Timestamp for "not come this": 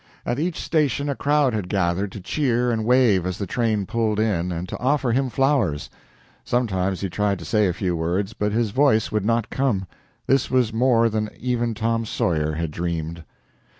9.27-10.49